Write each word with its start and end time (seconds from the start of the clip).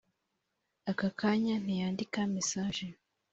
ako 0.89 1.07
kanya 1.19 1.55
ntiyandika 1.63 2.19
mesage 2.35 2.85